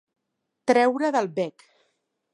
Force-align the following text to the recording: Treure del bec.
Treure 0.71 1.13
del 1.19 1.31
bec. 1.39 1.69